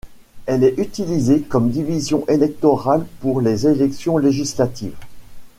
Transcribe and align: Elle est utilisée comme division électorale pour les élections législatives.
Elle 0.47 0.63
est 0.63 0.79
utilisée 0.79 1.41
comme 1.41 1.69
division 1.69 2.25
électorale 2.27 3.05
pour 3.19 3.39
les 3.39 3.67
élections 3.67 4.17
législatives. 4.17 4.97